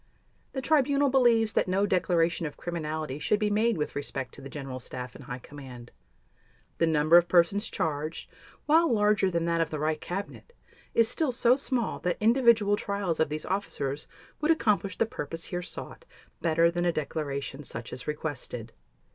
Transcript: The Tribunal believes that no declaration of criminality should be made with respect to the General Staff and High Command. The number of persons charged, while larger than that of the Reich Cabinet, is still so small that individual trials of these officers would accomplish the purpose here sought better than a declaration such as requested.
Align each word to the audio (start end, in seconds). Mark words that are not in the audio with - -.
The 0.53 0.63
Tribunal 0.63 1.11
believes 1.11 1.53
that 1.53 1.67
no 1.67 1.85
declaration 1.85 2.47
of 2.47 2.57
criminality 2.57 3.19
should 3.19 3.37
be 3.39 3.51
made 3.51 3.77
with 3.77 3.95
respect 3.95 4.33
to 4.33 4.41
the 4.41 4.49
General 4.49 4.79
Staff 4.79 5.13
and 5.13 5.25
High 5.25 5.37
Command. 5.37 5.91
The 6.79 6.87
number 6.87 7.17
of 7.17 7.27
persons 7.27 7.69
charged, 7.69 8.27
while 8.65 8.91
larger 8.91 9.29
than 9.29 9.45
that 9.45 9.61
of 9.61 9.69
the 9.69 9.77
Reich 9.77 10.01
Cabinet, 10.01 10.53
is 10.95 11.07
still 11.07 11.31
so 11.31 11.55
small 11.55 11.99
that 11.99 12.17
individual 12.19 12.75
trials 12.75 13.19
of 13.19 13.29
these 13.29 13.45
officers 13.45 14.07
would 14.39 14.49
accomplish 14.49 14.97
the 14.97 15.05
purpose 15.05 15.43
here 15.45 15.61
sought 15.61 16.05
better 16.41 16.71
than 16.71 16.83
a 16.83 16.91
declaration 16.91 17.61
such 17.63 17.93
as 17.93 18.07
requested. 18.07 18.73